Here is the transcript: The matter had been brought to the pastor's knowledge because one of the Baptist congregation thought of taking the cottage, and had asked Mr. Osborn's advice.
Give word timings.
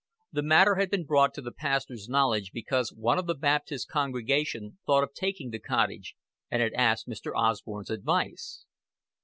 The 0.31 0.41
matter 0.41 0.77
had 0.77 0.89
been 0.89 1.05
brought 1.05 1.31
to 1.35 1.43
the 1.43 1.51
pastor's 1.51 2.09
knowledge 2.09 2.49
because 2.51 2.91
one 2.91 3.19
of 3.19 3.27
the 3.27 3.35
Baptist 3.35 3.87
congregation 3.89 4.79
thought 4.87 5.03
of 5.03 5.13
taking 5.13 5.51
the 5.51 5.59
cottage, 5.59 6.15
and 6.49 6.59
had 6.59 6.73
asked 6.73 7.07
Mr. 7.07 7.33
Osborn's 7.35 7.91
advice. 7.91 8.65